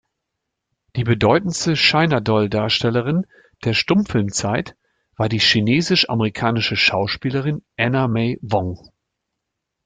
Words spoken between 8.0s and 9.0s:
May Wong.